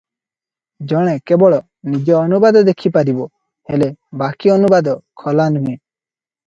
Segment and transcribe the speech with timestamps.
[0.93, 1.59] ଜଣେ କେବଳ
[1.93, 3.29] ନିଜ ଅନୁବାଦ ଦେଖିପାରିବ
[3.75, 3.93] ହେଲେ
[4.25, 5.77] ବାକି ଅନୁବାଦ ଖୋଲା ନୁହେଁ।